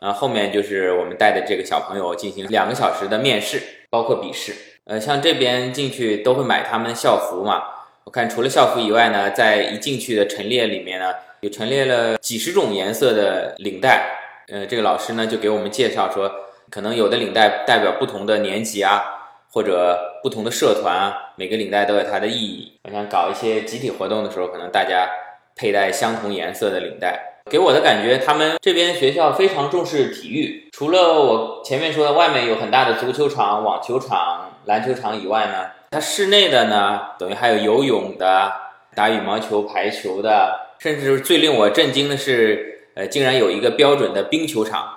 [0.00, 4.52] 啊，后面就是我们带的这个小朋友进行两个小时的面试，包括笔试。
[4.84, 7.62] 呃，像这边进去都会买他们校服嘛，
[8.04, 14.18] 我看除了校服以外呢，在一进去的陈列里面呢，有陈列了几十种颜色的领带。
[14.48, 16.30] 呃，这个老师呢就给我们介绍说，
[16.70, 19.18] 可能有的领带代表不同的年级啊。
[19.54, 22.72] 或者不同的社团啊，每个领带都有它的意义。
[22.84, 25.06] 我想搞一些集体活动的时候，可能大家
[25.54, 27.42] 佩戴相同颜色的领带。
[27.50, 30.70] 给我的感觉，他们这边学校非常重视体育。
[30.72, 38.52] 除了我前面说的外面有很大的足球场、网球场、篮球场以外呢，它室内的呢，等于还有游泳的、
[38.94, 44.88] 打羽毛球、排球的，甚至最令我震惊的是，呃，竟然有一个标准的冰球场。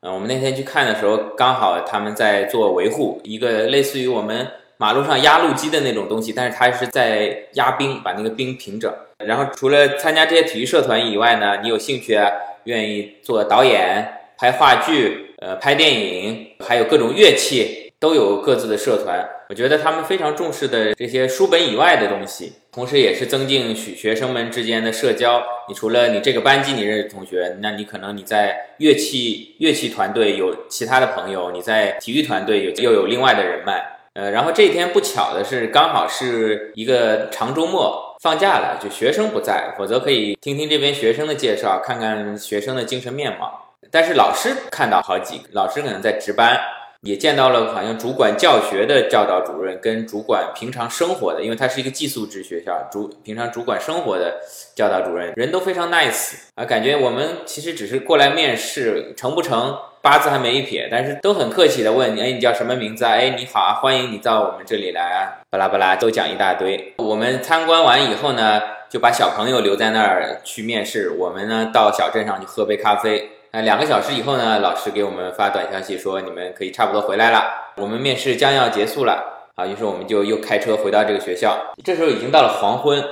[0.00, 8.92] 嗯，我们那天去看的时候，刚好他们在做维护，一个类似于我们马路上压路机的那种东西，但是它是在压冰，把那个冰平整。
[9.24, 12.30] 然后除了参加这些体育社团以外呢，你有兴趣啊，
[12.64, 14.06] 愿意做导演、
[14.38, 19.28] 拍话剧、呃拍电影，还有各种乐器，都有各自的社团。
[19.48, 22.52] 我觉得他们非常重视的这些书本以外的东西。
[22.70, 25.42] 同时，也是增进学学生们之间的社交。
[25.68, 33.84] 你除了你这个班级你认识同学，那你可能你在乐器乐器团队有其他的朋友，你在体育团队有又有另外的人脉。
[34.14, 43.74] 呃，然后这一天不巧的是，刚好是一个长周末，放假了，就学生不在，否则可以听听这边学生的介绍，看看学生的精神面貌。
[43.90, 46.60] 但是老师看到好几个，老师可能在值班。
[47.02, 54.40] 也见到了，好像主管教学的教导主任跟主管平常生活的，因为它是一个寄宿制学校，主平常主管生活的
[54.74, 63.12] 教导主任人都非常 nice 啊，感觉我们其实只是过来面试，成不成八字还没一撇，但是都很客气的问你，哎，你叫什么名字啊？
[63.12, 66.94] 哎，你好啊，欢迎你到我们这里来啊，巴拉巴拉都讲一大堆。
[66.96, 73.30] 我们参观完以后呢，就把小朋友留在那儿去面试，我们呢到小镇上去喝杯咖啡。
[73.62, 81.56] 两个小时以后呢，老师给我们发短消息说你们可以差不多回来了，我们面试将要结束了啊，于是我们就又开车回到这个学校。
[81.84, 83.02] 这时候已经到了黄昏，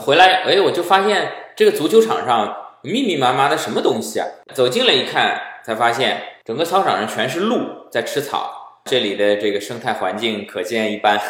[0.00, 4.26] 回来，哎，我就发现这个足球场上密密麻麻的什么东西啊？
[4.54, 7.58] 走近了一看，才发现整个操场上全是鹿
[7.90, 11.20] 在吃草，这里的这个生态环境可见一斑。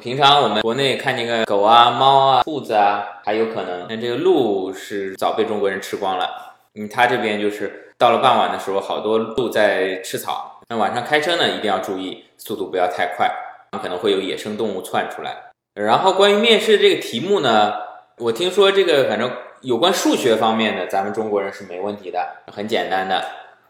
[0.00, 6.28] 平常我们国内看见个狗啊、猫啊、兔子啊还有可能，但这个鹿是早被中国人吃光了。
[6.74, 7.84] 嗯，他这边就是。
[7.98, 10.60] 到了傍晚的时候，好多鹿在吃草。
[10.68, 13.28] 那晚上开车呢，一定要注意速度不要太快，
[13.82, 15.34] 可能会有野生动物窜出来。
[15.74, 17.74] 然后关于面试这个题目呢，
[18.18, 19.28] 我听说这个反正
[19.62, 23.24] 有关数学方面的，咱们中国人是没问题的，很简单的。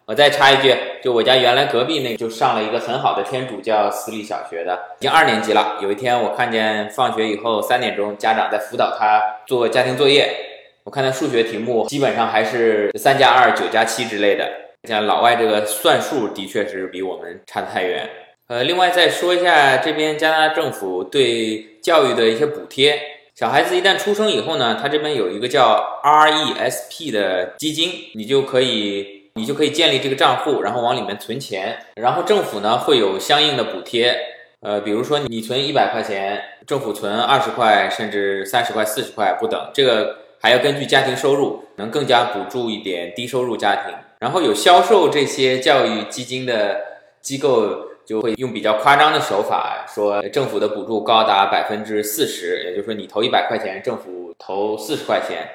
[0.05, 5.77] 我再插一句，就我家原来隔壁那个就上了一个很好的天主教私立小学的，已经二年级了。
[5.81, 10.45] 有一天我看见放学以后三点钟，家长在辅导他做家庭作业。
[10.89, 14.51] 我看他数学题目基本上还是三加二、九加七之类的，
[14.89, 18.09] 像老外这个算术的确是比我们差得太远。
[18.47, 22.99] 呃，另外再说一下这边加拿大政府对教育的一些补贴，
[23.35, 34.19] 小孩子一旦出生以后呢，他这边有一个叫 RESP 的基金，你就可以你就可以建立这个账户，然后往里面存钱，然后政府呢会有相应的补贴，
[34.63, 43.95] 呃，比如说你存一百块钱，政府存二十块，甚至三十块、四十块不等，这个还要根据家庭收入，能更加补助一点低收入家庭。
[44.21, 46.81] 然后有销售这些教育基金的
[47.21, 47.87] 机构。
[48.09, 55.47] 就会用比较夸张的手法说，政府的补助高达百分之四十，也就是说你投一百块钱，政府投四十块钱。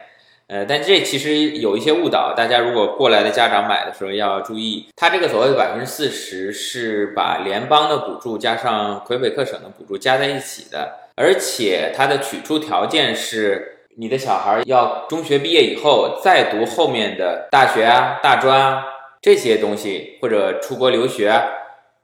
[0.45, 18.85] 呃，但这其实有一些误导，大家如果过来的家长买的时候要注意，它这个所谓的百分之四十是把联邦的补助加上魁北克省的补助加在一起的，而且它的取出条件是你的小孩要中学毕业以后再读后面的大学啊、大专啊
[19.21, 21.41] 这些东西，或者出国留学。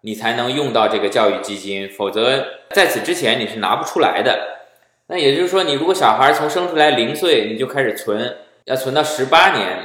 [0.01, 4.39] 你才能用到这个教育基金，否则在此之前你是拿不出来的。
[5.07, 9.79] 那也就是说，你如果小孩从生出来零岁你就开始存，要存到十八年，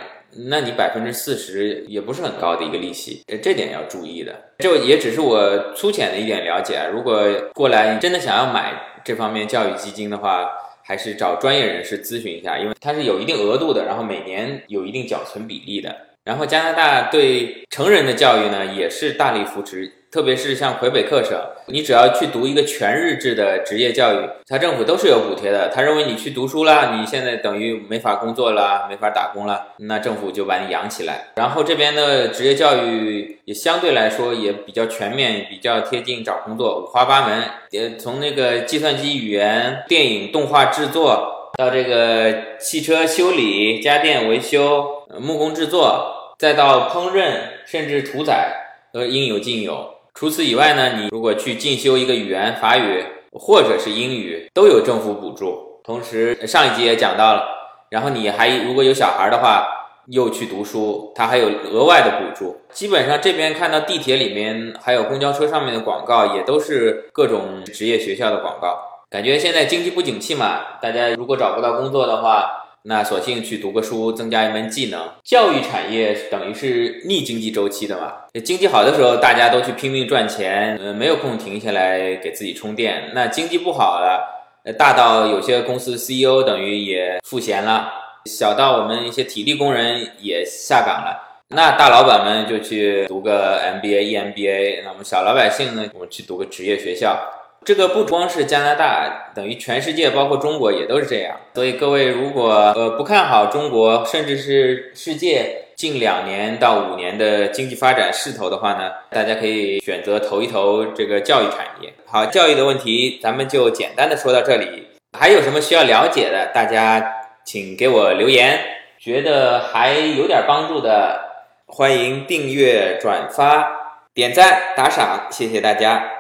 [0.51, 4.33] 那你百分之四十也不是很高的一个利息，这点要注意的。
[4.59, 6.89] 这也只是我粗浅的一点了解。
[6.93, 7.21] 如果
[7.53, 10.49] 过来真的想要买这方面教育基金的话，
[10.87, 15.97] 还是找专业人士咨询一下，因为它是有一定额度的，然后每年有一定缴存比例的。
[16.25, 19.91] 然后加拿大对成人的教育呢，也是大力扶持。
[20.15, 21.37] 特别是像魁北克省，
[21.67, 25.69] 你只要去读一个全日制的职业教育，他政府都是有补贴的。
[25.75, 31.33] 他认为你去读书了，你现在等于没法工作了，没法打工了，那政府就把你养起来。
[31.35, 37.43] 然后这边的职业教育也相对来说也比较全面，比较贴近找工作，五花八门。
[37.71, 47.33] 也，从那个计算机语言、电影动画制作，到这个汽车修理、家电维修、木工制作，再到烹饪，
[47.67, 48.53] 甚至屠宰，
[48.93, 49.93] 都应有尽有。
[50.15, 55.81] 除此以外呢，你如果去进修一个语言，法语或者是英语，都有政府补助。
[55.83, 57.43] 同时上一集也讲到了，
[57.91, 59.67] 然后你还如果有小孩的话，
[60.07, 62.57] 又去读书，他还有额外的补助。
[62.71, 68.79] 基本上这边看到地铁里面还有公交车上面的广告，也都是各种职业学校的广告。
[69.11, 72.61] 感觉现在经济不景气嘛，大家如果找不到工作的话。
[72.87, 75.11] 那索性去读个书，增加一门技能。
[75.25, 78.13] 教育产业等于是逆经济周期的嘛？
[78.45, 83.11] 经济好的时候，大家都去拼命赚钱，呃，没有空停下来给自己充电。
[83.15, 87.91] 那经济不好了，呃，大到有些公司 CEO 等于也赋闲了，
[88.27, 91.41] 小到我们一些体力工人也下岗了。
[91.49, 97.19] 那大老板们就去读个 MBA、EMBA，那我们小老百姓呢，我们去读个职业学校。
[97.65, 101.35] 这个不光是加拿大，等于全世界，包括中国也都是这样。
[101.55, 111.93] 所以各位如果呃不看好中国，甚至是世界近两年到五年的经济发展势头的话呢，大家可以选择投一投这个教育产业。
[112.07, 114.87] 好，教育的问题咱们就简单的说到这里。
[115.19, 118.59] 还有什么需要了解的，大家请给我留言。
[118.99, 121.21] 觉得还有点帮助的，
[121.67, 123.69] 欢迎订阅、转发、
[124.15, 126.14] 点赞、打赏，谢谢大家。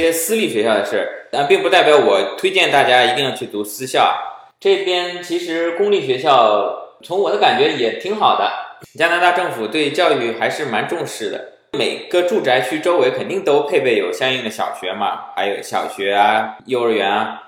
[0.00, 4.14] 些私立学校的事，但并不代表我推荐大家一定要去读私校。
[4.60, 8.50] 这边其实公立学校，从我的感觉也挺好的。
[8.98, 17.42] 加拿大政府对教育还是蛮重视的，每个住宅区周围肯定都配备有相应的小学嘛，还有小学啊、幼儿园啊。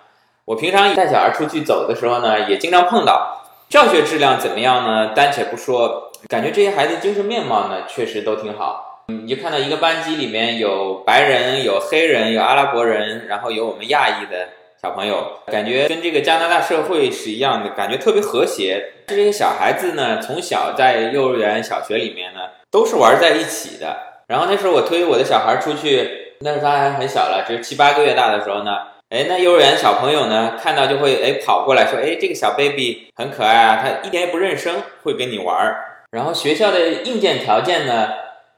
[0.47, 3.45] 我平常带小孩出去走的时候呢，也经常碰到。
[3.69, 5.13] 教学质量怎么样呢？
[5.15, 8.88] 暂且不说，感觉这些孩子精神面貌呢，确实都挺好。
[9.11, 14.49] 你就看到一个班级里面有白人、有黑人、有阿拉伯人，然后有我们亚裔的
[14.83, 18.93] 小朋友，感觉跟这个加拿大社会是一样的，感觉特别和谐。
[19.07, 22.41] 这些小孩子呢，从小在幼儿园、小学里面呢，
[22.71, 23.97] 都是玩在一起的。
[24.27, 28.77] 然后那时候我推我的小孩出去，那时候他还很小了，只有七八个月大的时候呢，
[29.09, 35.85] 哎，那幼儿园小朋友呢，看到就会哎跑过来说，哎，这个小 baby 很可爱啊，他一点也不认生，会跟你玩儿。
[36.11, 38.09] 然后学校的硬件条件呢？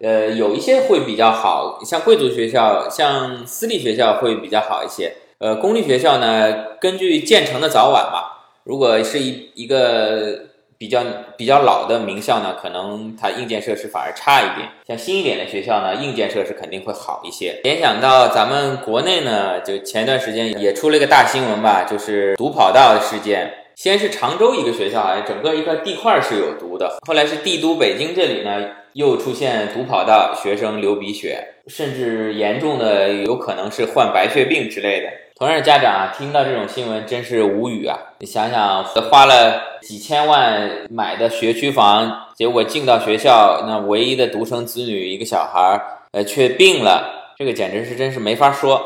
[0.02, 5.12] 呃，有一些会比较好，像贵族学校、像私立学校会比较好一些。
[5.38, 8.24] 呃，公立学校呢，根据建成的早晚嘛，
[8.64, 10.40] 如果是一一个
[10.78, 11.02] 比较
[11.36, 14.68] 比较老的名校呢，可能它硬件设施反而差一点。
[14.86, 17.60] 像新一点的学校呢，硬件设施肯定会好一些。
[17.62, 23.59] 联想到咱们国内呢，就前段时间也出了一个大新闻吧，就是堵跑道的事件。
[23.80, 26.98] 先是常州一个学校啊，整个一块地块是有毒的。
[27.06, 28.62] 后来是帝都北京这里呢，
[28.92, 35.06] 又出现毒跑道，学生流鼻血，甚至严重的有可能是患白血病之类的。
[35.34, 37.98] 同样的家长啊，听到这种新闻真是无语啊！
[38.18, 48.84] 你想想，花了几千万买的学区房，结果进到学校，那唯一的独生子女一个小孩儿，呃，却病了，这个简直是真是没法说。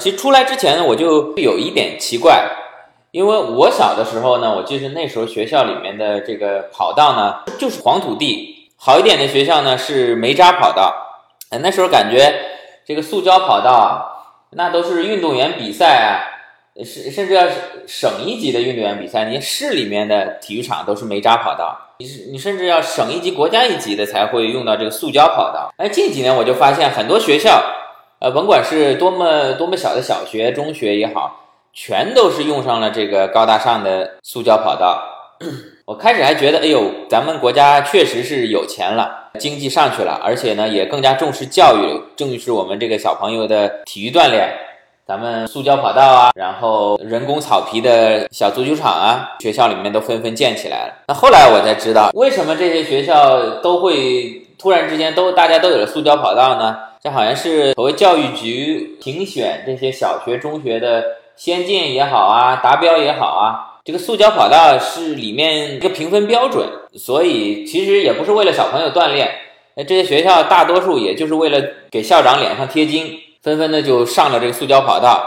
[0.00, 2.48] 其实出来之前呢，我就有一点奇怪。
[3.16, 10.94] 因为我小的时候呢，我记得那时候学校里面的这个跑道呢，就是黄土地，好一点的学校呢是煤渣跑道。
[11.48, 12.30] 哎，那时候感觉
[12.84, 14.04] 这个塑胶跑道啊，
[14.50, 17.46] 那都是运动员比赛啊，甚甚至要
[17.86, 25.72] 省一级的运动员比赛，你市里面的体育场都是煤渣跑道，你是你甚至要省一级、国家一级的才会用到这个塑胶跑道。
[25.78, 27.62] 哎，近几年我就发现很多学校，
[28.18, 31.44] 呃，甭管是多么多么小的小学、中学也好。
[31.78, 34.98] 全都是用上了这个高大上的塑胶跑道。
[35.84, 44.50] 我开始还觉得，哎呦，咱们国家确实是有钱了，经济上去了，而且呢也更加重视教育，重视我们这个小朋友的体育锻炼。
[45.06, 50.94] 咱们塑胶跑道啊，然后人工草皮的小足球场啊，学校里面都纷纷建起来了。
[51.08, 56.74] 那后来我才知道，为什么这些学校都会突然之间都大家都有了塑胶跑道呢？
[57.02, 61.04] 这好像是所谓教育局评选这些小学、中学的。
[61.36, 69.30] 先进也好啊，达标也好啊，这个塑胶跑道是里面一个评分标准，所以其实也不是为了小朋友锻炼，
[69.76, 75.22] 那这些学校大多数也就是为了给校长脸上贴金，纷纷的就上了这个塑胶跑道，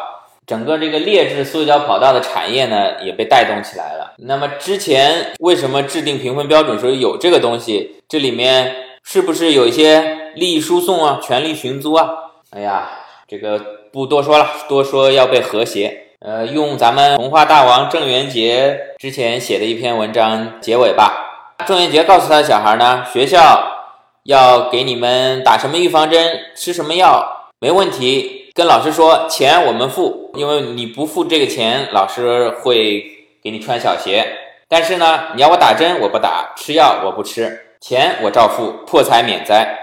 [0.47, 4.15] 整个这个劣质塑胶跑道的产业呢也被带动起来了。
[4.17, 8.01] 那么之前为什么制定评分标准时候有这个东西？
[8.09, 12.09] 这里面是不是有一些利益输送啊、权力寻租啊？
[12.49, 12.89] 哎呀，
[13.27, 13.78] 这个。
[13.91, 16.05] 不多说了，多说要被和谐。
[16.19, 21.55] 呃，用咱们童话大王郑渊洁之前写的一篇文章结尾吧。
[21.65, 23.63] 郑渊洁告诉他的小孩呢，学校
[24.23, 28.51] 要给你们打什么预防针，吃什么药，没问题。
[28.53, 33.05] 跟老师说，钱我们付，因为你不付这个钱，老师会
[33.41, 34.27] 给你穿小鞋。
[34.67, 37.57] 但是呢，你要我打针，我不打；吃药，我不吃。
[37.79, 39.78] 钱我照付，破财免灾。